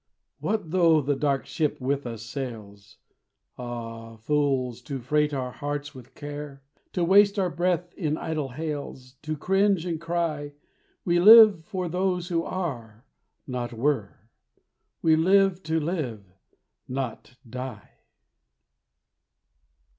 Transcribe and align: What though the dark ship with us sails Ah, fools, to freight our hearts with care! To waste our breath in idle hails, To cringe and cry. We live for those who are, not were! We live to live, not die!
What 0.39 0.71
though 0.71 0.99
the 1.01 1.15
dark 1.15 1.45
ship 1.45 1.79
with 1.79 2.07
us 2.07 2.23
sails 2.23 2.97
Ah, 3.55 4.15
fools, 4.15 4.81
to 4.81 4.97
freight 4.97 5.31
our 5.31 5.51
hearts 5.51 5.93
with 5.93 6.15
care! 6.15 6.63
To 6.93 7.03
waste 7.03 7.37
our 7.37 7.51
breath 7.51 7.93
in 7.93 8.17
idle 8.17 8.49
hails, 8.49 9.13
To 9.21 9.37
cringe 9.37 9.85
and 9.85 10.01
cry. 10.01 10.53
We 11.05 11.19
live 11.19 11.63
for 11.65 11.87
those 11.87 12.29
who 12.29 12.41
are, 12.43 13.05
not 13.45 13.73
were! 13.73 14.17
We 15.03 15.15
live 15.15 15.61
to 15.69 15.79
live, 15.79 16.23
not 16.87 17.35
die! 17.47 17.91